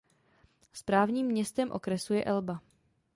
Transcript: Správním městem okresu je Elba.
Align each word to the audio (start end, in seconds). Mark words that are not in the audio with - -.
Správním 0.73 1.27
městem 1.27 1.71
okresu 1.71 2.13
je 2.13 2.23
Elba. 2.23 2.61